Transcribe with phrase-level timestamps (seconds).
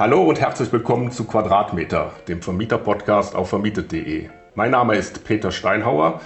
[0.00, 4.30] Hallo und herzlich willkommen zu Quadratmeter, dem Vermieter-Podcast auf vermietet.de.
[4.54, 6.22] Mein Name ist Peter Steinhauer.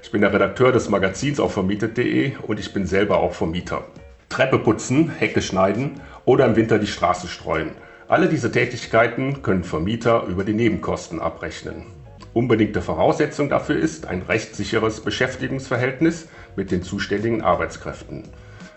[0.00, 3.82] Ich bin der Redakteur des Magazins auf vermietet.de und ich bin selber auch Vermieter.
[4.28, 7.72] Treppe putzen, Hecke schneiden oder im Winter die Straße streuen.
[8.06, 11.82] Alle diese Tätigkeiten können Vermieter über die Nebenkosten abrechnen.
[12.32, 18.22] Unbedingte Voraussetzung dafür ist ein rechtssicheres Beschäftigungsverhältnis mit den zuständigen Arbeitskräften.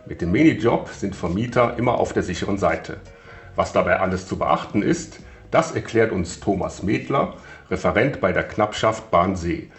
[0.07, 2.97] Mit dem Minijob sind Vermieter immer auf der sicheren Seite.
[3.55, 5.19] Was dabei alles zu beachten ist,
[5.51, 7.35] das erklärt uns Thomas Medler,
[7.69, 9.69] Referent bei der Knappschaft Bahnsee.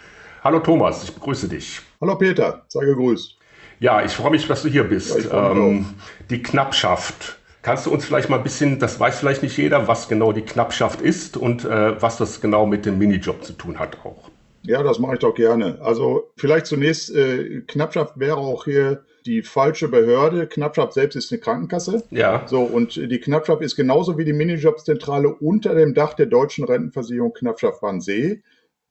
[0.43, 1.81] Hallo Thomas, ich begrüße dich.
[2.01, 3.37] Hallo Peter, sei gegrüßt.
[3.79, 5.25] Ja, ich freue mich, dass du hier bist.
[5.25, 5.85] Ja, ähm,
[6.29, 7.37] die Knappschaft.
[7.61, 10.41] Kannst du uns vielleicht mal ein bisschen, das weiß vielleicht nicht jeder, was genau die
[10.41, 14.29] Knappschaft ist und äh, was das genau mit dem Minijob zu tun hat auch?
[14.63, 15.79] Ja, das mache ich doch gerne.
[15.81, 20.47] Also vielleicht zunächst, äh, Knappschaft wäre auch hier die falsche Behörde.
[20.47, 22.03] Knappschaft selbst ist eine Krankenkasse.
[22.11, 22.47] Ja.
[22.47, 27.33] So, und die Knappschaft ist genauso wie die Minijobzentrale unter dem Dach der deutschen Rentenversicherung
[27.33, 28.41] Knappschaft Wannsee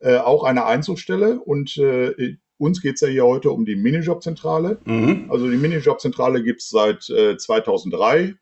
[0.00, 1.40] äh, auch eine Einzugsstelle.
[1.40, 4.78] Und äh, uns geht es ja hier heute um die Minijobzentrale.
[4.84, 5.26] Mhm.
[5.30, 8.34] Also die Minijobzentrale gibt es seit äh, 2003.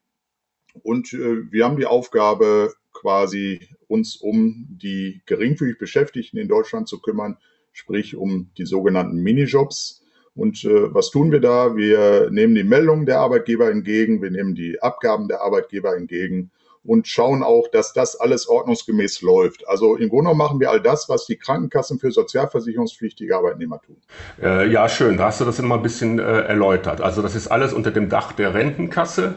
[0.83, 7.01] Und äh, wir haben die Aufgabe, quasi uns um die geringfügig Beschäftigten in Deutschland zu
[7.01, 7.39] kümmern,
[7.73, 9.98] sprich um die sogenannten Minijobs.
[10.39, 11.75] Und äh, was tun wir da?
[11.75, 16.53] Wir nehmen die Meldungen der Arbeitgeber entgegen, wir nehmen die Abgaben der Arbeitgeber entgegen
[16.85, 19.67] und schauen auch, dass das alles ordnungsgemäß läuft.
[19.69, 23.97] Also im Grunde machen wir all das, was die Krankenkassen für sozialversicherungspflichtige Arbeitnehmer tun.
[24.41, 25.17] Äh, ja, schön.
[25.17, 27.01] Da hast du das immer ein bisschen äh, erläutert.
[27.01, 29.35] Also das ist alles unter dem Dach der Rentenkasse.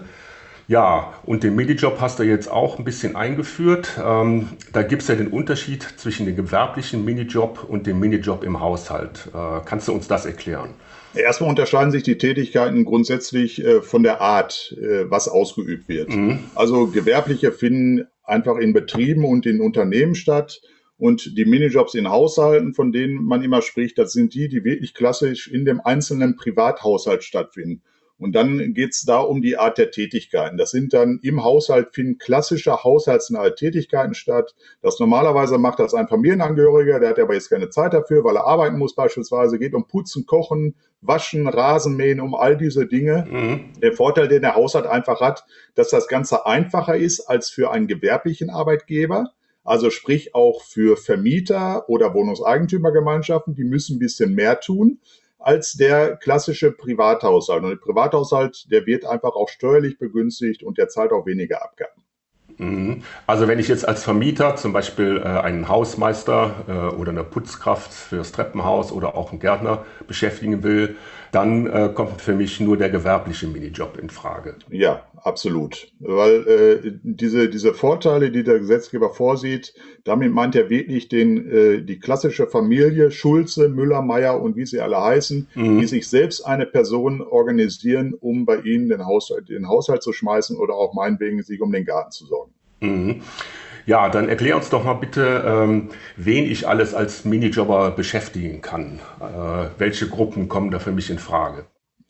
[0.67, 3.99] Ja, und den Minijob hast du jetzt auch ein bisschen eingeführt.
[4.01, 8.59] Ähm, da gibt es ja den Unterschied zwischen dem gewerblichen Minijob und dem Minijob im
[8.59, 9.29] Haushalt.
[9.33, 10.75] Äh, kannst du uns das erklären?
[11.13, 16.09] Erstmal unterscheiden sich die Tätigkeiten grundsätzlich äh, von der Art, äh, was ausgeübt wird.
[16.09, 16.39] Mhm.
[16.55, 20.61] Also gewerbliche finden einfach in Betrieben und in Unternehmen statt.
[20.97, 24.93] Und die Minijobs in Haushalten, von denen man immer spricht, das sind die, die wirklich
[24.93, 27.81] klassisch in dem einzelnen Privathaushalt stattfinden.
[28.21, 30.55] Und dann geht es da um die Art der Tätigkeiten.
[30.55, 34.53] Das sind dann im Haushalt finden klassische haushaltsnahe Tätigkeiten statt.
[34.83, 38.45] Das normalerweise macht das ein Familienangehöriger, der hat aber jetzt keine Zeit dafür, weil er
[38.45, 39.57] arbeiten muss beispielsweise.
[39.57, 43.25] Geht um Putzen, Kochen, Waschen, Rasenmähen, um all diese Dinge.
[43.27, 43.81] Mhm.
[43.81, 45.43] Der Vorteil, den der Haushalt einfach hat,
[45.73, 49.31] dass das Ganze einfacher ist als für einen gewerblichen Arbeitgeber.
[49.63, 54.99] Also sprich auch für Vermieter oder Wohnungseigentümergemeinschaften, die müssen ein bisschen mehr tun
[55.41, 57.63] als der klassische Privathaushalt.
[57.63, 62.01] Und der Privathaushalt, der wird einfach auch steuerlich begünstigt und der zahlt auch weniger Abgaben.
[62.57, 63.03] Mhm.
[63.25, 67.91] Also wenn ich jetzt als Vermieter zum Beispiel äh, einen Hausmeister äh, oder eine Putzkraft
[67.91, 70.95] fürs Treppenhaus oder auch einen Gärtner beschäftigen will,
[71.31, 74.55] dann äh, kommt für mich nur der gewerbliche Minijob in Frage.
[74.69, 75.87] Ja, absolut.
[75.99, 81.81] Weil äh, diese, diese Vorteile, die der Gesetzgeber vorsieht, damit meint er wirklich den, äh,
[81.81, 85.79] die klassische Familie, Schulze, Müller, Meier und wie sie alle heißen, mhm.
[85.79, 90.57] die sich selbst eine Person organisieren, um bei ihnen den Haushalt, den Haushalt zu schmeißen
[90.57, 92.51] oder auch meinetwegen sich um den Garten zu sorgen.
[92.81, 93.21] Mhm.
[93.85, 98.99] Ja, dann erklär uns doch mal bitte, ähm, wen ich alles als Minijobber beschäftigen kann.
[99.19, 101.65] Äh, welche Gruppen kommen da für mich in Frage?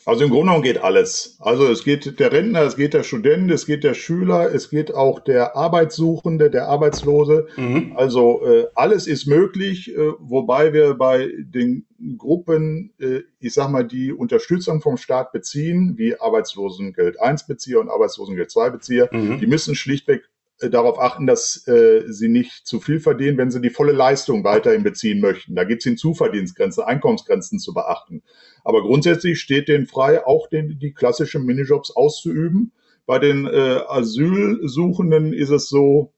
[0.06, 1.38] Also im Grunde genommen geht alles.
[1.40, 4.94] Also es geht der Rentner, es geht der Student, es geht der Schüler, es geht
[4.94, 7.48] auch der Arbeitssuchende, der Arbeitslose.
[7.56, 7.94] Mhm.
[7.96, 11.86] Also äh, alles ist möglich, äh, wobei wir bei den
[12.18, 17.90] Gruppen, äh, ich sag mal, die Unterstützung vom Staat beziehen, wie Arbeitslosengeld 1 Bezieher und
[17.90, 19.40] Arbeitslosengeld 2 Bezieher, mhm.
[19.40, 20.24] die müssen schlichtweg
[20.70, 24.84] darauf achten, dass äh, sie nicht zu viel verdienen, wenn sie die volle Leistung weiterhin
[24.84, 25.56] beziehen möchten.
[25.56, 28.24] Da gibt es Hinzuverdienstgrenzen, Einkommensgrenzen zu beachten.
[28.64, 32.74] Aber grundsätzlich steht denen frei, auch den, die klassischen Minijobs auszuüben.
[33.06, 36.14] Bei den äh, Asylsuchenden ist es so,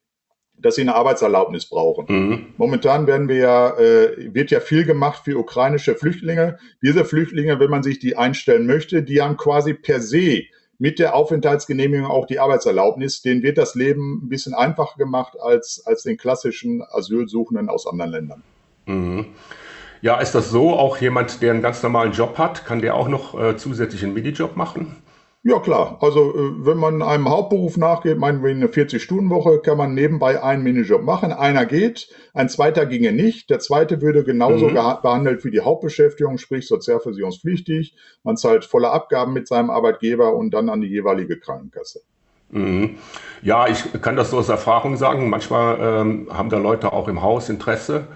[0.58, 2.06] dass sie eine Arbeitserlaubnis brauchen.
[2.08, 2.46] Mhm.
[2.58, 6.58] Momentan werden wir ja, äh, wird ja viel gemacht für ukrainische Flüchtlinge.
[6.82, 10.44] Diese Flüchtlinge, wenn man sich die einstellen möchte, die haben quasi per se
[10.84, 13.22] mit der Aufenthaltsgenehmigung auch die Arbeitserlaubnis.
[13.22, 18.12] Denen wird das Leben ein bisschen einfacher gemacht als, als den klassischen Asylsuchenden aus anderen
[18.12, 18.44] Ländern.
[18.86, 19.28] Mhm.
[20.02, 20.74] Ja, ist das so?
[20.74, 24.14] Auch jemand, der einen ganz normalen Job hat, kann der auch noch äh, zusätzlich einen
[24.14, 24.98] Minijob machen?
[25.46, 29.94] Ja klar, also äh, wenn man einem Hauptberuf nachgeht, meinen wir eine 40-Stunden-Woche, kann man
[29.94, 31.34] nebenbei einen Minijob machen.
[31.34, 33.50] Einer geht, ein zweiter ginge nicht.
[33.50, 34.76] Der zweite würde genauso mhm.
[35.02, 37.94] behandelt wie die Hauptbeschäftigung, sprich sozialversicherungspflichtig.
[38.24, 42.00] Man zahlt volle Abgaben mit seinem Arbeitgeber und dann an die jeweilige Krankenkasse.
[42.52, 42.96] Mhm.
[43.42, 45.30] Ja, ich kann das so aus Erfahrung sagen.
[45.30, 48.08] Manchmal ähm, haben da Leute auch im Haus Interesse.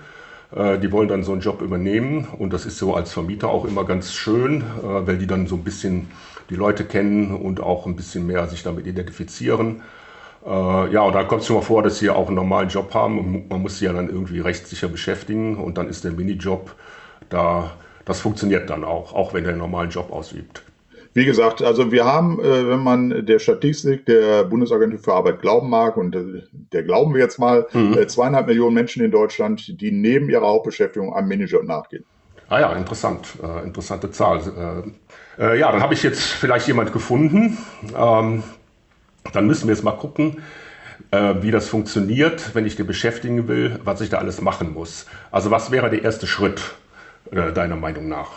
[0.55, 3.65] Äh, die wollen dann so einen Job übernehmen und das ist so als Vermieter auch
[3.65, 6.07] immer ganz schön, äh, weil die dann so ein bisschen
[6.49, 9.81] die Leute kennen und auch ein bisschen mehr sich damit identifizieren.
[10.45, 10.49] Äh,
[10.91, 13.19] ja, und dann kommt es schon mal vor, dass sie auch einen normalen Job haben
[13.19, 16.75] und man muss sie ja dann irgendwie rechtssicher beschäftigen und dann ist der Minijob
[17.29, 17.71] da,
[18.05, 20.63] das funktioniert dann auch, auch wenn er einen normalen Job ausübt.
[21.13, 25.67] Wie gesagt, also wir haben, äh, wenn man der Statistik der Bundesagentur für Arbeit glauben
[25.67, 27.97] mag, und äh, der glauben wir jetzt mal, mhm.
[27.97, 32.05] Äh, zweieinhalb Millionen Menschen in Deutschland, die neben ihrer Hauptbeschäftigung einem Minijob nachgehen.
[32.49, 34.37] Ah ja, interessant, äh, interessante Zahl.
[34.37, 34.91] Äh,
[35.39, 37.57] äh, ja, dann habe ich jetzt vielleicht jemand gefunden.
[37.97, 38.43] Ähm,
[39.33, 40.41] dann müssen wir jetzt mal gucken,
[41.11, 45.05] wie das funktioniert, wenn ich den beschäftigen will, was ich da alles machen muss.
[45.31, 46.61] Also was wäre der erste Schritt
[47.31, 48.29] deiner Meinung nach?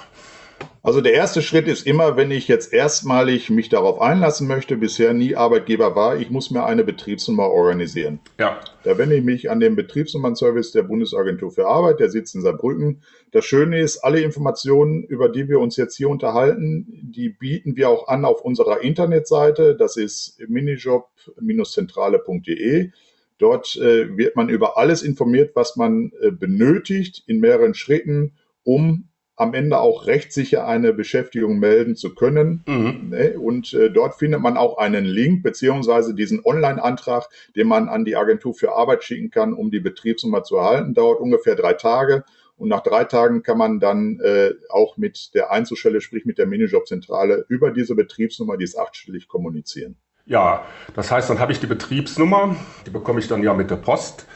[0.83, 5.13] Also der erste Schritt ist immer, wenn ich jetzt erstmalig mich darauf einlassen möchte, bisher
[5.13, 8.19] nie Arbeitgeber war, ich muss mir eine Betriebsnummer organisieren.
[8.39, 8.59] Ja.
[8.83, 13.03] Da wende ich mich an den Betriebsnummernservice der Bundesagentur für Arbeit, der sitzt in Saarbrücken.
[13.31, 17.91] Das Schöne ist, alle Informationen, über die wir uns jetzt hier unterhalten, die bieten wir
[17.91, 19.77] auch an auf unserer Internetseite.
[19.77, 22.91] Das ist minijob-zentrale.de.
[23.37, 28.33] Dort äh, wird man über alles informiert, was man äh, benötigt in mehreren Schritten,
[28.65, 29.10] um
[29.41, 32.63] am Ende auch rechtssicher eine Beschäftigung melden zu können.
[32.67, 33.09] Mhm.
[33.09, 33.39] Ne?
[33.39, 38.17] Und äh, dort findet man auch einen Link beziehungsweise diesen Online-Antrag, den man an die
[38.17, 40.93] Agentur für Arbeit schicken kann, um die Betriebsnummer zu erhalten.
[40.93, 42.25] Dauert ungefähr drei Tage.
[42.59, 46.45] Und nach drei Tagen kann man dann äh, auch mit der Einzelstelle, sprich mit der
[46.45, 49.97] Minijobzentrale, über diese Betriebsnummer, die ist achtstellig, kommunizieren.
[50.27, 52.55] Ja, das heißt, dann habe ich die Betriebsnummer,
[52.87, 54.27] die bekomme ich dann ja mit der Post.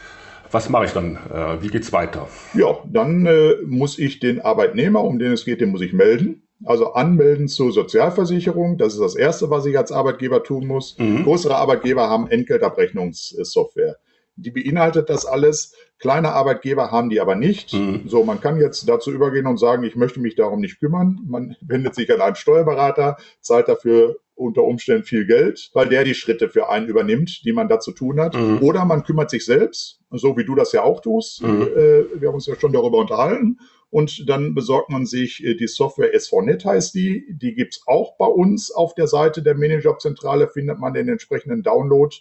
[0.51, 1.17] Was mache ich dann?
[1.31, 2.27] Äh, wie es weiter?
[2.53, 6.43] Ja, dann äh, muss ich den Arbeitnehmer, um den es geht, den muss ich melden.
[6.63, 8.77] Also anmelden zur Sozialversicherung.
[8.77, 10.97] Das ist das Erste, was ich als Arbeitgeber tun muss.
[10.97, 11.23] Mhm.
[11.23, 13.97] Größere Arbeitgeber haben Entgeltabrechnungssoftware.
[14.37, 15.73] Die beinhaltet das alles.
[15.99, 17.73] Kleine Arbeitgeber haben die aber nicht.
[17.73, 18.03] Mhm.
[18.07, 21.19] So, man kann jetzt dazu übergehen und sagen, ich möchte mich darum nicht kümmern.
[21.25, 26.13] Man wendet sich an einen Steuerberater, zahlt dafür unter Umständen viel Geld, weil der die
[26.13, 28.35] Schritte für einen übernimmt, die man da zu tun hat.
[28.35, 28.61] Mhm.
[28.61, 31.41] Oder man kümmert sich selbst, so wie du das ja auch tust.
[31.41, 31.61] Mhm.
[31.61, 33.59] Äh, wir haben uns ja schon darüber unterhalten.
[33.89, 37.25] Und dann besorgt man sich äh, die Software SVNet heißt die.
[37.29, 42.15] Die gibt's auch bei uns auf der Seite der Minijob-Zentrale, findet man den entsprechenden Download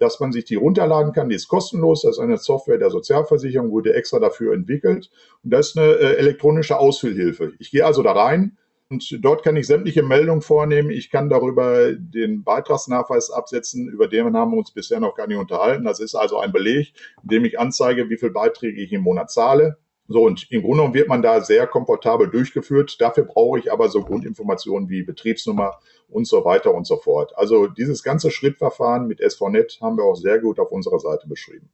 [0.00, 1.28] dass man sich die runterladen kann.
[1.28, 2.02] Die ist kostenlos.
[2.02, 5.10] Das ist eine Software der Sozialversicherung, wurde extra dafür entwickelt.
[5.44, 7.52] Und das ist eine äh, elektronische Ausfüllhilfe.
[7.58, 8.56] Ich gehe also da rein
[8.90, 10.90] und dort kann ich sämtliche Meldungen vornehmen.
[10.90, 13.88] Ich kann darüber den Beitragsnachweis absetzen.
[13.88, 15.84] Über den haben wir uns bisher noch gar nicht unterhalten.
[15.84, 16.92] Das ist also ein Beleg,
[17.22, 19.78] in dem ich anzeige, wie viel Beiträge ich im Monat zahle.
[20.08, 23.00] So, und im Grunde genommen wird man da sehr komfortabel durchgeführt.
[23.00, 25.78] Dafür brauche ich aber so Grundinformationen wie Betriebsnummer
[26.08, 27.32] und so weiter und so fort.
[27.38, 31.70] Also dieses ganze Schrittverfahren mit SVNet haben wir auch sehr gut auf unserer Seite beschrieben.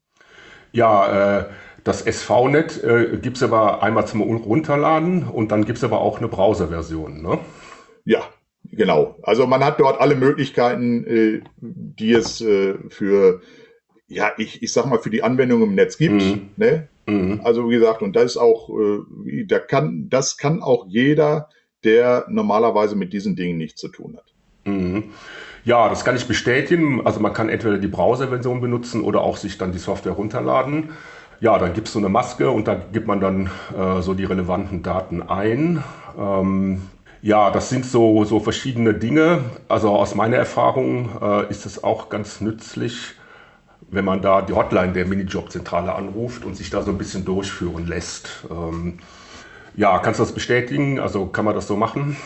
[0.73, 1.45] Ja, äh,
[1.87, 6.19] das SVNet äh, gibt es aber einmal zum Runterladen und dann gibt es aber auch
[6.19, 7.39] eine Browserversion, ne?
[8.05, 8.23] Ja,
[8.73, 9.17] genau.
[9.23, 13.41] Also man hat dort alle Möglichkeiten, äh, die es äh, für,
[14.09, 16.23] ja, ich, ich sag mal, für die Anwendung im Netz gibt.
[16.23, 16.49] Mhm.
[16.57, 16.89] Ne?
[17.07, 17.41] Mhm.
[17.45, 21.51] Also wie gesagt, und das ist auch, äh, da kann, das kann auch jeder,
[21.85, 24.35] der normalerweise mit diesen Dingen nichts zu tun hat.
[24.65, 25.05] Mhm.
[25.65, 27.07] Ja, das kann ich bestätigen.
[27.07, 30.91] Also man kann entweder die Browser-Version benutzen oder auch sich dann die Software runterladen.
[31.41, 34.25] Ja, dann gibt es so eine Maske und da gibt man dann äh, so die
[34.25, 35.83] relevanten Daten ein.
[36.19, 36.83] Ähm,
[37.21, 39.41] ja, das sind so, so verschiedene Dinge.
[39.69, 43.15] Also aus meiner Erfahrung äh, ist es auch ganz nützlich,
[43.91, 47.87] wenn man da die Hotline der Minijob-Zentrale anruft und sich da so ein bisschen durchführen
[47.87, 48.47] lässt.
[48.51, 48.99] Ähm,
[49.77, 50.99] ja, kannst du das bestätigen?
[51.01, 52.17] Also kann man das so machen?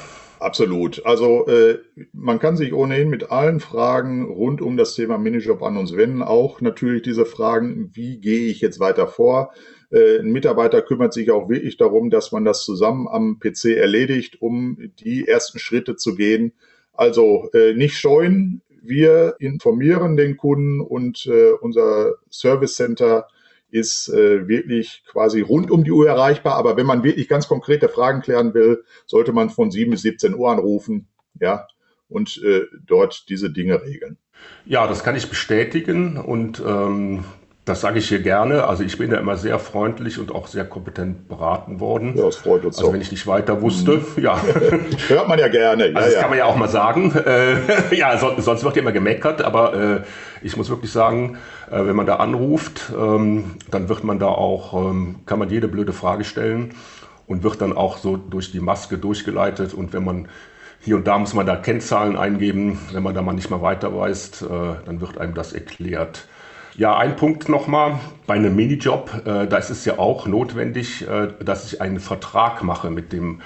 [0.40, 1.04] Absolut.
[1.04, 1.80] Also äh,
[2.14, 6.22] man kann sich ohnehin mit allen Fragen rund um das Thema Minijob an uns wenden.
[6.22, 9.52] Auch natürlich diese Fragen, wie gehe ich jetzt weiter vor?
[9.90, 14.40] Äh, ein Mitarbeiter kümmert sich auch wirklich darum, dass man das zusammen am PC erledigt,
[14.40, 16.54] um die ersten Schritte zu gehen.
[16.94, 23.28] Also äh, nicht scheuen, wir informieren den Kunden und äh, unser Service Center
[23.70, 26.54] ist äh, wirklich quasi rund um die Uhr erreichbar.
[26.54, 30.34] Aber wenn man wirklich ganz konkrete Fragen klären will, sollte man von 7 bis 17
[30.34, 31.08] Uhr anrufen,
[31.40, 31.66] ja,
[32.08, 34.18] und äh, dort diese Dinge regeln.
[34.64, 37.24] Ja, das kann ich bestätigen und ähm,
[37.66, 38.64] das sage ich hier gerne.
[38.64, 42.14] Also ich bin ja immer sehr freundlich und auch sehr kompetent beraten worden.
[42.16, 42.94] Ja, das freut uns Also auch.
[42.94, 44.22] wenn ich nicht weiter wusste, mhm.
[44.22, 44.40] ja.
[45.08, 45.88] Hört man ja gerne.
[45.90, 46.20] Ja, also das ja.
[46.20, 47.12] kann man ja auch mal sagen.
[47.14, 47.56] Äh,
[47.94, 50.00] ja, so, sonst wird ja immer gemeckert, aber äh,
[50.42, 51.38] ich muss wirklich sagen,
[51.70, 55.68] äh, wenn man da anruft, ähm, dann wird man da auch, ähm, kann man jede
[55.68, 56.74] blöde Frage stellen
[57.26, 60.28] und wird dann auch so durch die Maske durchgeleitet und wenn man
[60.80, 63.94] hier und da muss man da Kennzahlen eingeben, wenn man da mal nicht mal weiter
[63.94, 64.46] weiß, äh,
[64.86, 66.26] dann wird einem das erklärt.
[66.76, 67.98] Ja, ein Punkt nochmal.
[68.26, 72.62] Bei einem Minijob, äh, da ist es ja auch notwendig, äh, dass ich einen Vertrag
[72.62, 73.40] mache mit dem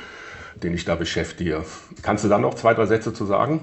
[0.63, 1.65] den ich da beschäftige.
[2.03, 3.61] Kannst du da noch zwei, drei Sätze zu sagen?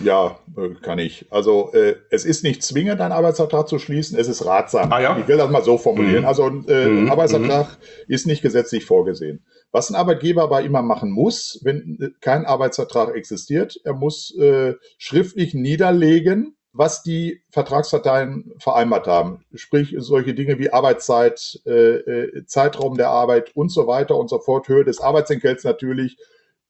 [0.00, 1.26] Ja, äh, kann ich.
[1.30, 4.92] Also äh, es ist nicht zwingend, einen Arbeitsvertrag zu schließen, es ist ratsam.
[4.92, 5.16] Ah, ja?
[5.18, 6.22] Ich will das mal so formulieren.
[6.22, 6.28] Mhm.
[6.28, 7.06] Also äh, mhm.
[7.06, 8.14] ein Arbeitsvertrag mhm.
[8.14, 9.44] ist nicht gesetzlich vorgesehen.
[9.70, 14.74] Was ein Arbeitgeber aber immer machen muss, wenn äh, kein Arbeitsvertrag existiert, er muss äh,
[14.98, 19.44] schriftlich niederlegen, was die Vertragsparteien vereinbart haben.
[19.54, 24.38] Sprich, solche Dinge wie Arbeitszeit, äh, äh, Zeitraum der Arbeit und so weiter und so
[24.38, 26.16] fort, Höhe des Arbeitsentgelts natürlich,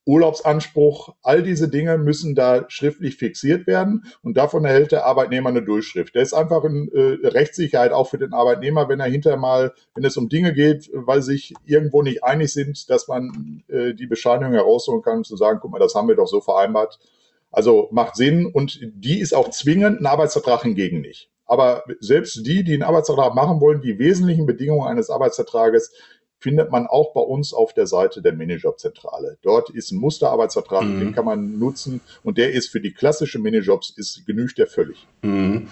[0.05, 5.63] Urlaubsanspruch, all diese Dinge müssen da schriftlich fixiert werden und davon erhält der Arbeitnehmer eine
[5.63, 6.17] Durchschrift.
[6.17, 10.05] Der ist einfach eine äh, Rechtssicherheit auch für den Arbeitnehmer, wenn er hinterher mal, wenn
[10.05, 15.03] es um Dinge geht, weil sich irgendwo nicht einig sind, dass man die Bescheinigung herausholen
[15.03, 16.99] kann, um zu sagen, guck mal, das haben wir doch so vereinbart.
[17.53, 21.31] Also macht Sinn und die ist auch zwingend, ein Arbeitsvertrag hingegen nicht.
[21.47, 25.93] Aber selbst die, die einen Arbeitsvertrag machen wollen, die wesentlichen Bedingungen eines Arbeitsvertrages
[26.39, 29.39] findet man auch bei uns auf der Seite der Minijob-Zentrale.
[29.43, 30.99] Dort ist ein Musterarbeitsvertrag, mhm.
[30.99, 35.07] den kann man nutzen und der ist für die klassische Minijobs, ist genügt der völlig.
[35.23, 35.69] Mhm.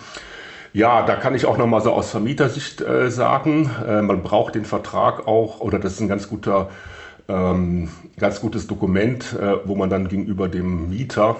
[0.73, 4.65] Ja, da kann ich auch nochmal so aus Vermietersicht äh, sagen, äh, man braucht den
[4.65, 6.71] Vertrag auch, oder das ist ein ganz guter,
[7.29, 11.37] ähm, ganz gutes Dokument, äh, wo man dann gegenüber dem Mieter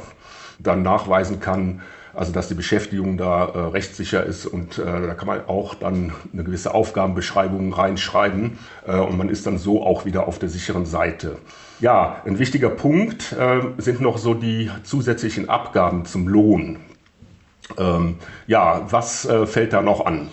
[0.59, 1.83] dann nachweisen kann,
[2.15, 6.13] also dass die Beschäftigung da äh, rechtssicher ist und äh, da kann man auch dann
[6.33, 10.87] eine gewisse Aufgabenbeschreibung reinschreiben äh, und man ist dann so auch wieder auf der sicheren
[10.87, 11.39] Seite.
[11.81, 16.79] Ja, ein wichtiger Punkt äh, sind noch so die zusätzlichen Abgaben zum Lohn.
[17.79, 20.29] Ähm, ja, was äh, fällt da noch an?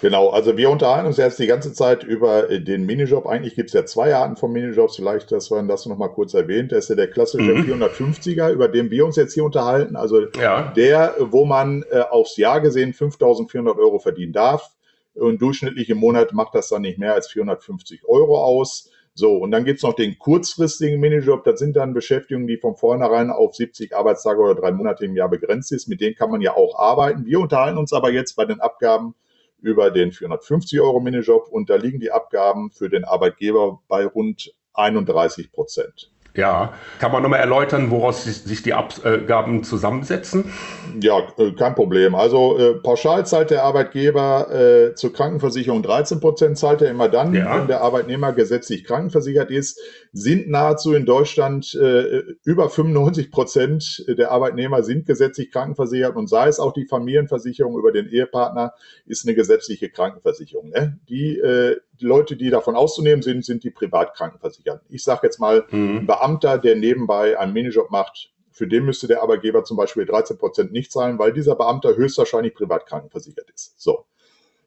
[0.00, 3.26] Genau, also wir unterhalten uns jetzt die ganze Zeit über äh, den Minijob.
[3.26, 6.34] Eigentlich gibt es ja zwei Arten von Minijobs, vielleicht, dass man das noch mal kurz
[6.34, 6.70] erwähnt.
[6.70, 7.82] Das ist ja der klassische mhm.
[7.82, 9.96] 450er, über den wir uns jetzt hier unterhalten.
[9.96, 10.72] Also ja.
[10.76, 14.70] der, wo man äh, aufs Jahr gesehen 5.400 Euro verdienen darf.
[15.14, 18.90] Und durchschnittlich im Monat macht das dann nicht mehr als 450 Euro aus.
[19.14, 21.42] So, und dann gibt's noch den kurzfristigen Minijob.
[21.42, 25.28] Das sind dann Beschäftigungen, die von vornherein auf 70 Arbeitstage oder drei Monate im Jahr
[25.28, 25.88] begrenzt ist.
[25.88, 27.26] Mit denen kann man ja auch arbeiten.
[27.26, 29.16] Wir unterhalten uns aber jetzt bei den Abgaben
[29.60, 34.52] über den 450 Euro Minijob und da liegen die Abgaben für den Arbeitgeber bei rund
[34.74, 36.10] 31 Prozent.
[36.38, 40.52] Ja, kann man nochmal erläutern, woraus sich die Abgaben zusammensetzen?
[41.00, 42.14] Ja, äh, kein Problem.
[42.14, 47.34] Also äh, pauschal zahlt der Arbeitgeber äh, zur Krankenversicherung 13 Prozent, zahlt er immer dann,
[47.34, 47.58] ja.
[47.58, 49.80] wenn der Arbeitnehmer gesetzlich krankenversichert ist.
[50.18, 56.48] Sind nahezu in Deutschland äh, über 95 Prozent der Arbeitnehmer sind gesetzlich krankenversichert und sei
[56.48, 58.74] es auch die Familienversicherung über den Ehepartner,
[59.06, 60.70] ist eine gesetzliche Krankenversicherung.
[60.70, 60.98] Ne?
[61.08, 64.86] Die äh, die Leute, die davon auszunehmen sind, sind die Privatkrankenversicherten.
[64.88, 65.98] Ich sage jetzt mal, mhm.
[65.98, 70.36] ein Beamter, der nebenbei einen Minijob macht, für den müsste der Arbeitgeber zum Beispiel 13
[70.38, 73.80] Prozent nicht zahlen, weil dieser Beamter höchstwahrscheinlich privatkrankenversichert ist.
[73.80, 74.04] So.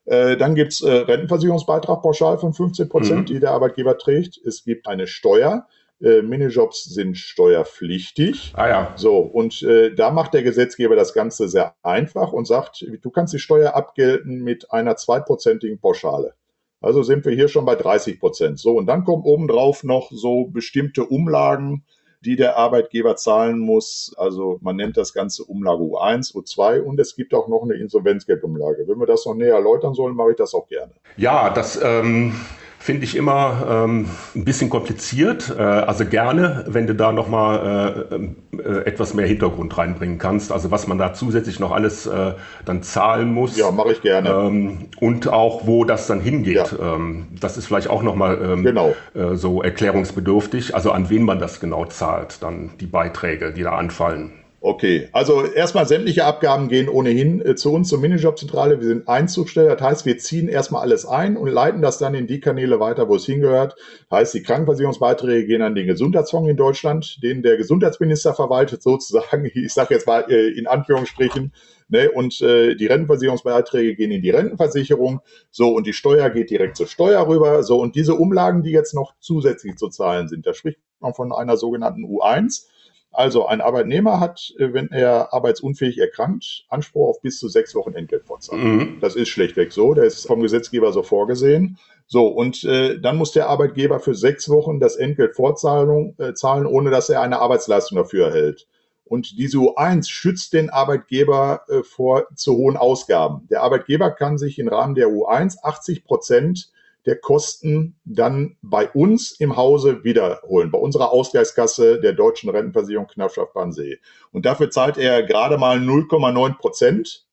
[0.06, 3.26] Äh, dann gibt's äh, Rentenversicherungsbeitrag pauschal von 15 Prozent, mhm.
[3.26, 4.40] die der Arbeitgeber trägt.
[4.46, 5.68] Es gibt eine Steuer.
[6.02, 8.54] Äh, Minijobs sind steuerpflichtig.
[8.56, 8.94] Ah ja.
[8.96, 13.34] So, und äh, da macht der Gesetzgeber das Ganze sehr einfach und sagt, du kannst
[13.34, 16.34] die Steuer abgelten mit einer zweiprozentigen Pauschale.
[16.82, 18.60] Also sind wir hier schon bei 30 Prozent.
[18.60, 21.86] So, und dann kommen obendrauf noch so bestimmte Umlagen,
[22.22, 24.14] die der Arbeitgeber zahlen muss.
[24.18, 28.88] Also man nennt das Ganze Umlage U1, U2 und es gibt auch noch eine Insolvenzgeldumlage.
[28.88, 30.92] Wenn wir das noch näher erläutern sollen, mache ich das auch gerne.
[31.18, 32.34] Ja, das ähm,
[32.82, 35.54] finde ich immer ähm, ein bisschen kompliziert.
[35.56, 40.52] Äh, also gerne, wenn du da nochmal äh, äh, etwas mehr Hintergrund reinbringen kannst.
[40.52, 42.34] Also was man da zusätzlich noch alles äh,
[42.66, 43.56] dann zahlen muss.
[43.56, 44.30] Ja, mache ich gerne.
[44.30, 46.56] Ähm, und auch, wo das dann hingeht.
[46.56, 46.96] Ja.
[46.96, 48.96] Ähm, das ist vielleicht auch nochmal ähm, genau.
[49.14, 50.74] äh, so erklärungsbedürftig.
[50.74, 54.32] Also an wen man das genau zahlt, dann die Beiträge, die da anfallen.
[54.64, 58.80] Okay, also erstmal sämtliche Abgaben gehen ohnehin äh, zu uns zur Minijob-Zentrale.
[58.80, 62.28] Wir sind Einzugsteller, das heißt, wir ziehen erstmal alles ein und leiten das dann in
[62.28, 63.76] die Kanäle weiter, wo es hingehört.
[64.08, 69.50] Das heißt, die Krankenversicherungsbeiträge gehen an den Gesundheitsfonds in Deutschland, den der Gesundheitsminister verwaltet sozusagen.
[69.52, 71.54] Ich sage jetzt mal äh, in Anführungsstrichen.
[71.88, 75.22] Ne, und äh, die Rentenversicherungsbeiträge gehen in die Rentenversicherung.
[75.50, 77.64] So, und die Steuer geht direkt zur Steuer rüber.
[77.64, 81.34] So, und diese Umlagen, die jetzt noch zusätzlich zu zahlen sind, da spricht man von
[81.34, 82.68] einer sogenannten U1.
[83.12, 87.94] Also ein Arbeitnehmer hat, äh, wenn er arbeitsunfähig erkrankt, Anspruch auf bis zu sechs Wochen
[87.94, 88.78] Entgeltfortzahlung.
[88.78, 88.98] Mhm.
[89.02, 91.78] Das ist schlechtweg so, der ist vom Gesetzgeber so vorgesehen.
[92.08, 96.66] So, und äh, dann muss der Arbeitgeber für sechs Wochen das Entgelt vorzahlen, äh, zahlen,
[96.66, 98.68] ohne dass er eine Arbeitsleistung dafür erhält.
[99.06, 103.46] Und diese U1 schützt den Arbeitgeber äh, vor zu hohen Ausgaben.
[103.50, 106.72] Der Arbeitgeber kann sich im Rahmen der U1 80 Prozent
[107.06, 113.54] der Kosten dann bei uns im Hause wiederholen, bei unserer Ausgleichskasse der deutschen Rentenversicherung Knappschaft
[113.54, 114.00] Bannsee.
[114.32, 117.26] Und dafür zahlt er gerade mal 0,9 Prozent.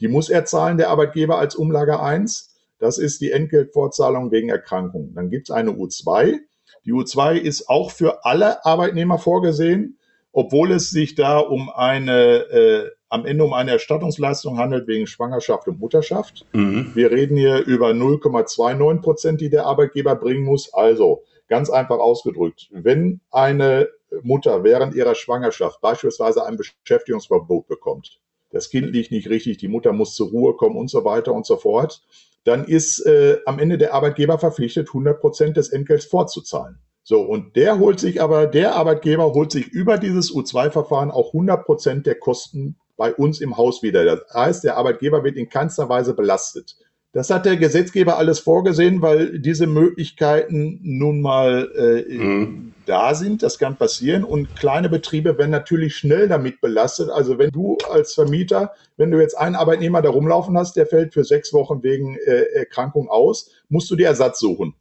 [0.00, 2.54] Die muss er zahlen, der Arbeitgeber, als Umlage 1.
[2.78, 5.14] Das ist die Entgeltfortzahlung wegen Erkrankung.
[5.14, 6.40] Dann gibt es eine U2.
[6.84, 9.98] Die U2 ist auch für alle Arbeitnehmer vorgesehen,
[10.32, 15.68] obwohl es sich da um eine äh, am Ende um eine Erstattungsleistung handelt wegen Schwangerschaft
[15.68, 16.44] und Mutterschaft.
[16.52, 16.90] Mhm.
[16.94, 20.74] Wir reden hier über 0,29 Prozent, die der Arbeitgeber bringen muss.
[20.74, 23.88] Also ganz einfach ausgedrückt, wenn eine
[24.22, 29.92] Mutter während ihrer Schwangerschaft beispielsweise ein Beschäftigungsverbot bekommt, das Kind liegt nicht richtig, die Mutter
[29.92, 32.02] muss zur Ruhe kommen und so weiter und so fort,
[32.42, 36.80] dann ist äh, am Ende der Arbeitgeber verpflichtet, 100 Prozent des Entgelts vorzuzahlen.
[37.04, 41.64] So, und der holt sich aber, der Arbeitgeber holt sich über dieses U2-Verfahren auch 100
[41.64, 44.04] Prozent der Kosten bei uns im Haus wieder.
[44.04, 46.76] Das heißt, der Arbeitgeber wird in keinster Weise belastet.
[47.14, 52.74] Das hat der Gesetzgeber alles vorgesehen, weil diese Möglichkeiten nun mal äh, mhm.
[52.86, 53.44] da sind.
[53.44, 54.24] Das kann passieren.
[54.24, 57.10] Und kleine Betriebe werden natürlich schnell damit belastet.
[57.10, 61.14] Also wenn du als Vermieter, wenn du jetzt einen Arbeitnehmer da rumlaufen hast, der fällt
[61.14, 64.74] für sechs Wochen wegen äh, Erkrankung aus, musst du dir Ersatz suchen.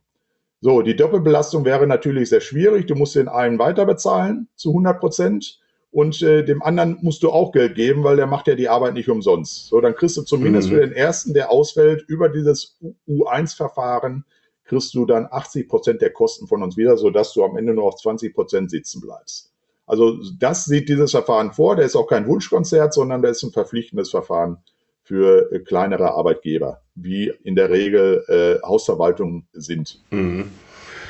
[0.59, 2.87] So, die Doppelbelastung wäre natürlich sehr schwierig.
[2.87, 5.59] Du musst den einen weiter bezahlen zu 100 Prozent
[5.93, 8.95] und äh, dem anderen musst du auch Geld geben, weil der macht ja die Arbeit
[8.95, 9.67] nicht umsonst.
[9.67, 10.73] So, dann kriegst du zumindest mhm.
[10.73, 14.25] für den ersten, der ausfällt, über dieses U1-Verfahren,
[14.65, 17.83] kriegst du dann 80 Prozent der Kosten von uns wieder, sodass du am Ende nur
[17.83, 19.51] auf 20 Prozent sitzen bleibst.
[19.85, 21.75] Also das sieht dieses Verfahren vor.
[21.75, 24.57] Der ist auch kein Wunschkonzert, sondern der ist ein verpflichtendes Verfahren
[25.03, 30.01] für äh, kleinere Arbeitgeber, wie in der Regel äh, Hausverwaltungen sind.
[30.09, 30.49] Mhm.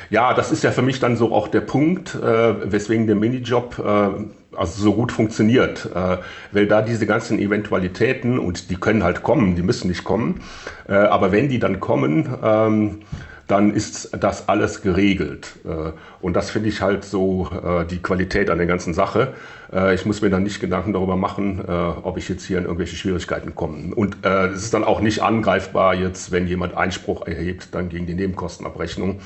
[0.09, 3.79] Ja, das ist ja für mich dann so auch der Punkt, äh, weswegen der Minijob
[3.79, 4.09] äh,
[4.55, 6.17] also so gut funktioniert, äh,
[6.51, 10.41] weil da diese ganzen Eventualitäten und die können halt kommen, die müssen nicht kommen,
[10.87, 12.99] äh, aber wenn die dann kommen, ähm,
[13.47, 15.59] dann ist das alles geregelt.
[15.65, 15.91] Äh,
[16.21, 19.33] und das finde ich halt so äh, die Qualität an der ganzen Sache.
[19.71, 21.61] Äh, ich muss mir dann nicht Gedanken darüber machen,
[22.03, 23.93] ob ich jetzt hier in irgendwelche Schwierigkeiten komme.
[23.95, 28.13] Und es ist dann auch nicht angreifbar jetzt, wenn jemand Einspruch erhebt, dann gegen die
[28.13, 29.19] Nebenkostenabrechnung.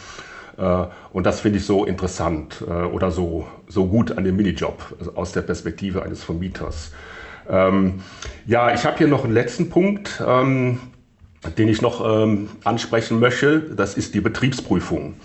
[0.57, 5.41] Und das finde ich so interessant oder so, so gut an dem Minijob aus der
[5.43, 6.91] Perspektive eines Vermieters.
[7.47, 8.01] Ähm,
[8.47, 10.21] ja, ich habe hier noch einen letzten Punkt.
[10.25, 10.79] Ähm,
[11.57, 15.15] den ich noch ähm, ansprechen möchte, das ist die Betriebsprüfung.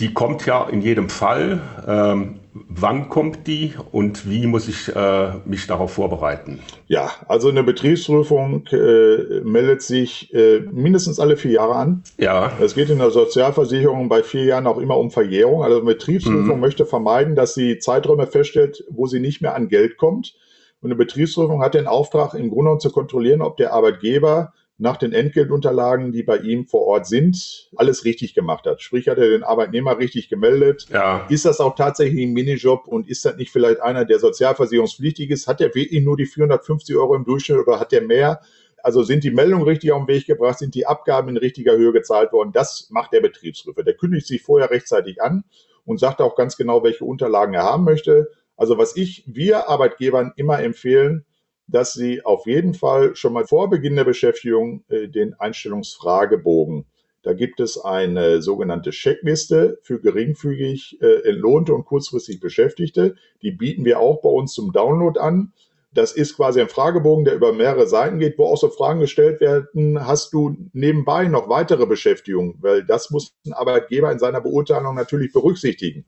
[0.00, 1.60] Die kommt ja in jedem Fall.
[1.86, 6.60] Ähm, wann kommt die und wie muss ich äh, mich darauf vorbereiten?
[6.86, 12.02] Ja, also eine Betriebsprüfung äh, meldet sich äh, mindestens alle vier Jahre an.
[12.18, 12.52] Ja.
[12.60, 15.62] Es geht in der Sozialversicherung bei vier Jahren auch immer um Verjährung.
[15.62, 16.60] Also eine Betriebsprüfung mhm.
[16.60, 20.34] möchte vermeiden, dass sie Zeiträume feststellt, wo sie nicht mehr an Geld kommt.
[20.82, 24.96] Und eine Betriebsprüfung hat den Auftrag, im Grunde genommen zu kontrollieren, ob der Arbeitgeber nach
[24.96, 28.82] den Entgeltunterlagen, die bei ihm vor Ort sind, alles richtig gemacht hat.
[28.82, 30.86] Sprich, hat er den Arbeitnehmer richtig gemeldet?
[30.90, 31.26] Ja.
[31.28, 35.46] Ist das auch tatsächlich ein Minijob und ist das nicht vielleicht einer, der sozialversicherungspflichtig ist?
[35.46, 38.40] Hat er wirklich nur die 450 Euro im Durchschnitt oder hat er mehr?
[38.82, 40.58] Also sind die Meldungen richtig auf den Weg gebracht?
[40.58, 42.50] Sind die Abgaben in richtiger Höhe gezahlt worden?
[42.52, 43.84] Das macht der Betriebsprüfer.
[43.84, 45.44] Der kündigt sich vorher rechtzeitig an
[45.84, 48.30] und sagt auch ganz genau, welche Unterlagen er haben möchte.
[48.56, 51.24] Also was ich, wir Arbeitgebern immer empfehlen,
[51.72, 56.86] dass Sie auf jeden Fall schon mal vor Beginn der Beschäftigung äh, den Einstellungsfragebogen
[57.22, 63.14] da gibt es eine sogenannte Checkliste für geringfügig äh, entlohnte und kurzfristig Beschäftigte.
[63.42, 65.52] Die bieten wir auch bei uns zum Download an.
[65.94, 69.40] Das ist quasi ein Fragebogen, der über mehrere Seiten geht, wo auch so Fragen gestellt
[69.40, 72.56] werden, hast du nebenbei noch weitere Beschäftigung?
[72.60, 76.06] Weil das muss ein Arbeitgeber in seiner Beurteilung natürlich berücksichtigen.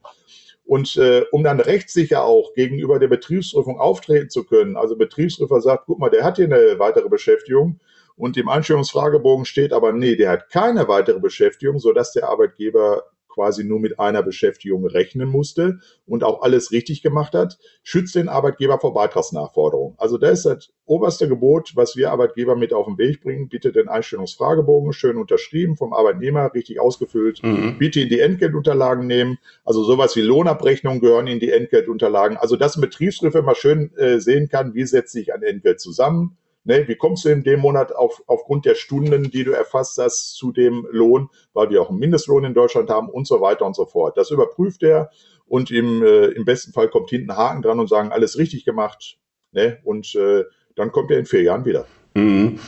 [0.64, 5.84] Und äh, um dann rechtssicher auch gegenüber der Betriebsprüfung auftreten zu können, also Betriebsprüfer sagt,
[5.86, 7.80] guck mal, der hat hier eine weitere Beschäftigung.
[8.16, 13.64] Und im Einstellungsfragebogen steht aber, nee, der hat keine weitere Beschäftigung, sodass der Arbeitgeber quasi
[13.64, 18.78] nur mit einer Beschäftigung rechnen musste und auch alles richtig gemacht hat, schützt den Arbeitgeber
[18.78, 19.94] vor Beitragsnachforderungen.
[19.98, 23.48] Also das ist das oberste Gebot, was wir Arbeitgeber mit auf den Weg bringen.
[23.48, 27.42] Bitte den Einstellungsfragebogen schön unterschrieben vom Arbeitnehmer, richtig ausgefüllt.
[27.42, 27.76] Mhm.
[27.78, 29.38] Bitte in die Entgeltunterlagen nehmen.
[29.64, 32.36] Also sowas wie Lohnabrechnungen gehören in die Entgeltunterlagen.
[32.36, 36.36] Also dass ein Betriebsprüfer mal schön äh, sehen kann, wie setzt sich ein Entgelt zusammen
[36.66, 40.34] Ne, wie kommst du in dem Monat auf, aufgrund der Stunden, die du erfasst hast,
[40.34, 43.76] zu dem Lohn, weil wir auch einen Mindestlohn in Deutschland haben und so weiter und
[43.76, 44.16] so fort.
[44.16, 45.10] Das überprüft er
[45.46, 49.18] und im, äh, im besten Fall kommt hinten Haken dran und sagen, alles richtig gemacht.
[49.52, 49.78] Ne?
[49.84, 51.84] Und äh, dann kommt er in vier Jahren wieder.
[52.14, 52.58] Mhm.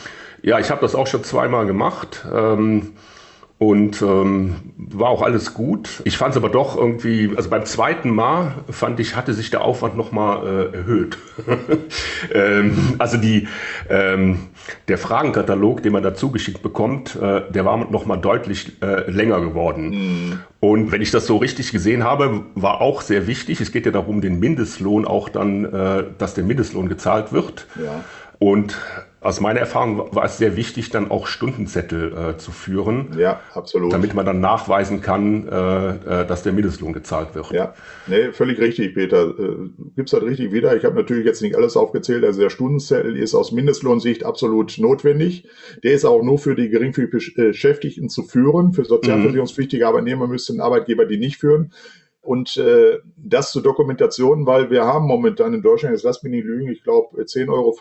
[0.42, 2.26] Ja, ich habe das auch schon zweimal gemacht.
[2.30, 2.96] Ähm
[3.58, 6.02] und ähm, war auch alles gut.
[6.04, 9.62] Ich fand es aber doch irgendwie, also beim zweiten Mal fand ich, hatte sich der
[9.62, 11.16] Aufwand nochmal äh, erhöht.
[12.34, 13.48] ähm, also die,
[13.88, 14.40] ähm,
[14.88, 19.88] der Fragenkatalog, den man dazu geschickt bekommt, äh, der war nochmal deutlich äh, länger geworden.
[19.88, 20.38] Mhm.
[20.60, 23.92] Und wenn ich das so richtig gesehen habe, war auch sehr wichtig, es geht ja
[23.92, 27.66] darum, den Mindestlohn auch dann, äh, dass der Mindestlohn gezahlt wird.
[27.82, 28.04] Ja.
[28.38, 28.76] Und
[29.26, 33.16] aus meiner Erfahrung war es sehr wichtig, dann auch Stundenzettel äh, zu führen.
[33.18, 33.92] Ja, absolut.
[33.92, 35.88] Damit man dann nachweisen kann, äh,
[36.22, 37.50] äh dass der Mindestlohn gezahlt wird.
[37.50, 37.74] Ja,
[38.06, 39.30] nee, völlig richtig, Peter.
[39.38, 40.76] Äh, gibt's halt richtig wieder.
[40.76, 42.24] Ich habe natürlich jetzt nicht alles aufgezählt.
[42.24, 45.48] Also der Stundenzettel ist aus Mindestlohnsicht absolut notwendig.
[45.82, 48.72] Der ist auch nur für die geringfügig Beschäftigten zu führen.
[48.72, 51.72] Für sozialversicherungspflichtige Arbeitnehmer müssten Arbeitgeber die nicht führen
[52.26, 56.44] und äh, das zur Dokumentation, weil wir haben momentan in Deutschland, jetzt lass mich nicht
[56.44, 57.74] lügen, ich glaube 10,45 Euro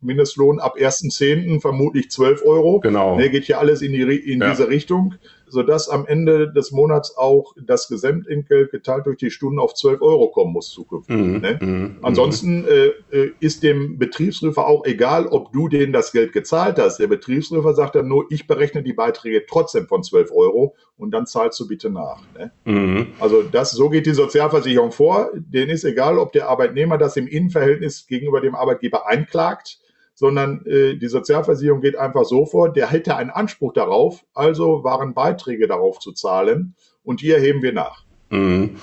[0.00, 1.60] Mindestlohn, ab 1.10.
[1.60, 2.80] vermutlich 12 Euro.
[2.80, 3.16] Genau.
[3.16, 4.50] Ne, geht hier alles in, die, in ja.
[4.50, 5.14] diese Richtung
[5.48, 10.28] sodass am Ende des Monats auch das Gesamtentgelt geteilt durch die Stunden auf 12 Euro
[10.28, 11.16] kommen muss zukünftig.
[11.16, 11.40] Mhm.
[11.40, 11.58] Ne?
[11.60, 11.96] Mhm.
[12.02, 16.98] Ansonsten äh, äh, ist dem Betriebsprüfer auch egal, ob du denen das Geld gezahlt hast.
[16.98, 21.26] Der Betriebsprüfer sagt dann nur, ich berechne die Beiträge trotzdem von 12 Euro und dann
[21.26, 22.22] zahlst du bitte nach.
[22.36, 22.52] Ne?
[22.64, 23.06] Mhm.
[23.20, 25.30] Also das, so geht die Sozialversicherung vor.
[25.34, 29.78] Denen ist egal, ob der Arbeitnehmer das im Innenverhältnis gegenüber dem Arbeitgeber einklagt
[30.16, 35.14] sondern äh, die Sozialversicherung geht einfach so vor, der hätte einen Anspruch darauf, also waren
[35.14, 36.74] Beiträge darauf zu zahlen
[37.04, 38.02] und die erheben wir nach.
[38.30, 38.76] Mhm.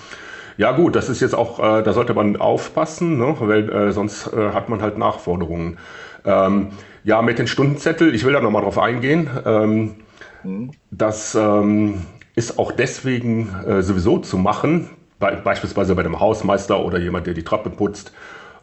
[0.55, 3.35] Ja gut, das ist jetzt auch, äh, da sollte man aufpassen, ne?
[3.39, 5.79] weil äh, sonst äh, hat man halt Nachforderungen.
[6.23, 6.69] Ähm,
[7.03, 9.27] ja, mit den Stundenzettel, ich will da nochmal drauf eingehen.
[9.43, 9.95] Ähm,
[10.43, 10.71] mhm.
[10.91, 12.03] Das ähm,
[12.35, 17.33] ist auch deswegen äh, sowieso zu machen, be beispielsweise bei dem Hausmeister oder jemand, der
[17.33, 18.13] die Treppe putzt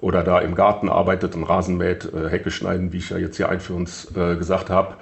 [0.00, 3.36] oder da im Garten arbeitet und Rasen mäht, äh, Hecke schneiden, wie ich ja jetzt
[3.36, 4.94] hier einführends äh, gesagt habe.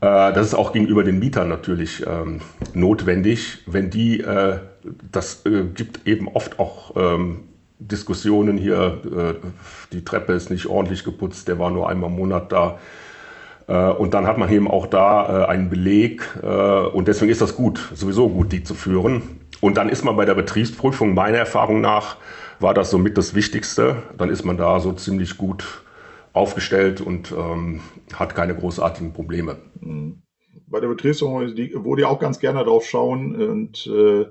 [0.00, 2.40] Äh, das ist auch gegenüber den Mietern natürlich ähm,
[2.74, 4.58] notwendig, wenn die, äh,
[5.10, 7.40] das äh, gibt eben oft auch ähm,
[7.80, 9.34] Diskussionen hier, äh,
[9.92, 12.78] die Treppe ist nicht ordentlich geputzt, der war nur einmal im Monat da.
[13.68, 16.22] Und dann hat man eben auch da einen Beleg
[16.94, 19.20] und deswegen ist das gut, sowieso gut, die zu führen.
[19.60, 22.16] Und dann ist man bei der Betriebsprüfung meiner Erfahrung nach
[22.60, 24.02] war das somit das Wichtigste.
[24.16, 25.82] Dann ist man da so ziemlich gut
[26.32, 27.80] aufgestellt und ähm,
[28.14, 29.56] hat keine großartigen Probleme.
[29.80, 30.22] Mhm.
[30.66, 34.26] Bei der Betriebsprüfung wurde ja auch ganz gerne drauf schauen und äh,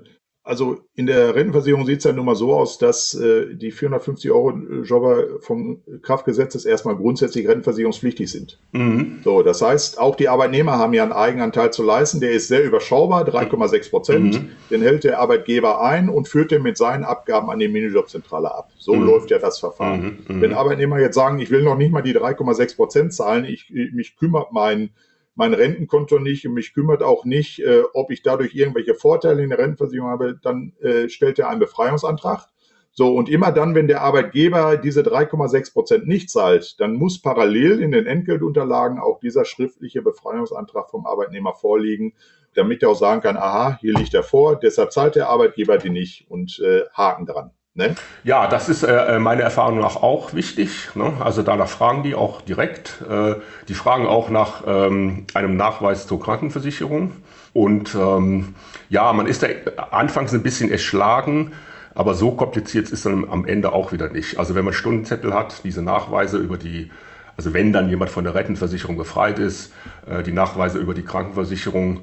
[0.48, 4.30] also in der Rentenversicherung sieht es ja nun mal so aus, dass äh, die 450
[4.30, 8.58] Euro Jobber vom Kraftgesetzes erstmal grundsätzlich rentenversicherungspflichtig sind.
[8.72, 9.18] Mhm.
[9.22, 12.20] So, das heißt, auch die Arbeitnehmer haben ja einen Eigenanteil zu leisten.
[12.20, 14.34] Der ist sehr überschaubar, 3,6 Prozent.
[14.34, 14.48] Mhm.
[14.70, 18.70] Den hält der Arbeitgeber ein und führt den mit seinen Abgaben an die Minijobzentrale ab.
[18.78, 19.04] So mhm.
[19.04, 20.24] läuft ja das Verfahren.
[20.28, 20.36] Mhm.
[20.36, 20.40] Mhm.
[20.40, 24.16] Wenn Arbeitnehmer jetzt sagen, ich will noch nicht mal die 3,6 Prozent zahlen, ich, mich
[24.16, 24.90] kümmert mein
[25.38, 29.50] mein Rentenkonto nicht und mich kümmert auch nicht, äh, ob ich dadurch irgendwelche Vorteile in
[29.50, 32.48] der Rentenversicherung habe, dann äh, stellt er einen Befreiungsantrag.
[32.90, 37.80] So, und immer dann, wenn der Arbeitgeber diese 3,6 Prozent nicht zahlt, dann muss parallel
[37.80, 42.14] in den Entgeltunterlagen auch dieser schriftliche Befreiungsantrag vom Arbeitnehmer vorliegen,
[42.54, 45.90] damit er auch sagen kann, aha, hier liegt er vor, deshalb zahlt der Arbeitgeber die
[45.90, 47.52] nicht und äh, Haken dran.
[47.78, 47.94] Ne?
[48.24, 50.90] Ja, das ist äh, äh, meiner Erfahrung nach auch wichtig.
[50.96, 51.12] Ne?
[51.20, 53.00] Also danach fragen die auch direkt.
[53.08, 53.36] Äh,
[53.68, 57.12] die fragen auch nach ähm, einem Nachweis zur Krankenversicherung.
[57.52, 58.56] Und ähm,
[58.90, 59.46] ja, man ist da
[59.92, 61.52] anfangs ein bisschen erschlagen,
[61.94, 64.40] aber so kompliziert ist dann am Ende auch wieder nicht.
[64.40, 66.90] Also wenn man Stundenzettel hat, diese Nachweise über die,
[67.36, 69.72] also wenn dann jemand von der Rentenversicherung befreit ist,
[70.10, 72.00] äh, die Nachweise über die Krankenversicherung,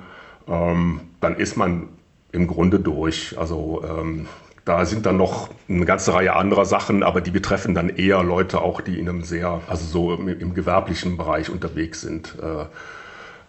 [0.48, 1.90] ähm, dann ist man
[2.32, 3.38] im Grunde durch.
[3.38, 4.28] Also ähm,
[4.66, 8.62] da sind dann noch eine ganze Reihe anderer Sachen, aber die betreffen dann eher Leute
[8.62, 12.36] auch, die in einem sehr, also so im, im gewerblichen Bereich unterwegs sind.
[12.42, 12.66] Äh,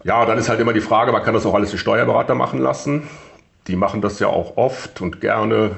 [0.07, 2.59] ja, dann ist halt immer die Frage, man kann das auch alles die Steuerberater machen
[2.59, 3.03] lassen.
[3.67, 5.77] Die machen das ja auch oft und gerne,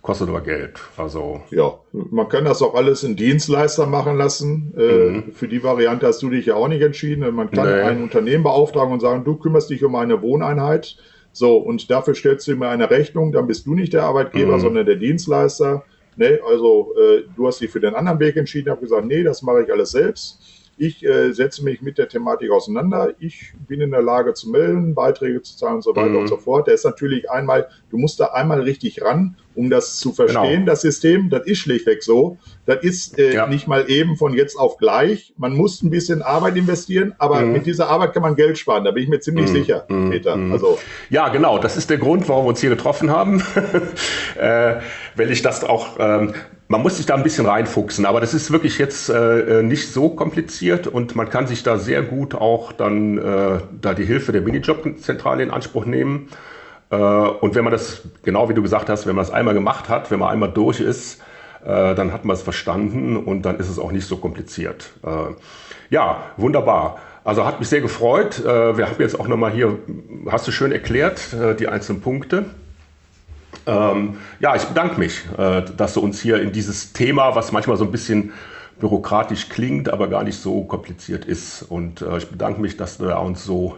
[0.00, 0.80] kostet aber Geld.
[0.96, 4.72] Also ja, man kann das auch alles in Dienstleister machen lassen.
[4.78, 5.32] Äh, mhm.
[5.34, 7.34] Für die Variante hast du dich ja auch nicht entschieden.
[7.34, 7.82] Man kann nee.
[7.82, 10.96] ein Unternehmen beauftragen und sagen, du kümmerst dich um eine Wohneinheit
[11.32, 14.60] so, und dafür stellst du mir eine Rechnung, dann bist du nicht der Arbeitgeber, mhm.
[14.60, 15.84] sondern der Dienstleister.
[16.16, 16.40] Ne?
[16.46, 19.62] Also äh, du hast dich für den anderen Weg entschieden, habe gesagt, nee, das mache
[19.62, 20.40] ich alles selbst.
[20.76, 23.14] Ich äh, setze mich mit der Thematik auseinander.
[23.18, 26.16] Ich bin in der Lage zu melden, Beiträge zu zahlen und so weiter mhm.
[26.20, 26.66] und so fort.
[26.66, 30.66] Der ist natürlich einmal, du musst da einmal richtig ran, um das zu verstehen, genau.
[30.66, 31.30] das System.
[31.30, 32.38] Das ist schlichtweg so.
[32.66, 33.46] Das ist äh, ja.
[33.46, 35.32] nicht mal eben von jetzt auf gleich.
[35.36, 37.52] Man muss ein bisschen Arbeit investieren, aber mhm.
[37.52, 38.84] mit dieser Arbeit kann man Geld sparen.
[38.84, 39.54] Da bin ich mir ziemlich mhm.
[39.54, 40.10] sicher, mhm.
[40.10, 40.36] Peter.
[40.36, 40.52] Mhm.
[40.52, 41.58] Also ja, genau.
[41.58, 43.42] Das ist der Grund, warum wir uns hier getroffen haben,
[44.38, 44.76] äh,
[45.16, 46.34] weil ich das auch ähm,
[46.70, 49.92] man muss sich da ein bisschen reinfuchsen, aber das ist wirklich jetzt äh, äh, nicht
[49.92, 54.30] so kompliziert und man kann sich da sehr gut auch dann äh, da die Hilfe
[54.30, 56.28] der Minijobzentrale in Anspruch nehmen.
[56.90, 59.88] Äh, und wenn man das, genau wie du gesagt hast, wenn man das einmal gemacht
[59.88, 61.20] hat, wenn man einmal durch ist,
[61.64, 64.90] äh, dann hat man es verstanden und dann ist es auch nicht so kompliziert.
[65.04, 65.34] Äh,
[65.90, 66.98] ja, wunderbar.
[67.22, 68.42] Also hat mich sehr gefreut.
[68.42, 69.78] wir haben jetzt auch nochmal hier,
[70.30, 72.46] hast du schön erklärt, die einzelnen Punkte.
[73.66, 77.84] Ähm, ja, ich bedanke mich, dass du uns hier in dieses Thema, was manchmal so
[77.84, 78.32] ein bisschen
[78.80, 81.62] bürokratisch klingt, aber gar nicht so kompliziert ist.
[81.62, 83.76] Und ich bedanke mich, dass du uns so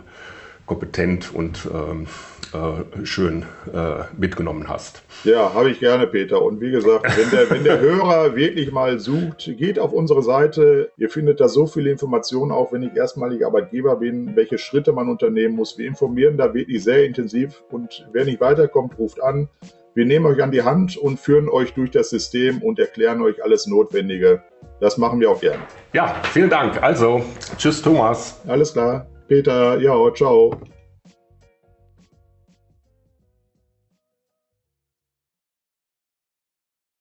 [0.66, 2.07] kompetent und ähm,
[2.54, 5.02] äh, schön äh, mitgenommen hast.
[5.24, 6.42] Ja, habe ich gerne, Peter.
[6.42, 10.90] Und wie gesagt, wenn der, wenn der Hörer wirklich mal sucht, geht auf unsere Seite.
[10.96, 15.08] Ihr findet da so viele Informationen, auch wenn ich erstmalig Arbeitgeber bin, welche Schritte man
[15.08, 15.78] unternehmen muss.
[15.78, 17.62] Wir informieren da wirklich sehr intensiv.
[17.70, 19.48] Und wer nicht weiterkommt, ruft an.
[19.94, 23.44] Wir nehmen euch an die Hand und führen euch durch das System und erklären euch
[23.44, 24.42] alles Notwendige.
[24.80, 25.62] Das machen wir auch gerne.
[25.92, 26.82] Ja, vielen Dank.
[26.82, 27.22] Also,
[27.58, 28.40] tschüss Thomas.
[28.46, 29.06] Alles klar.
[29.28, 30.58] Peter, ja, ciao.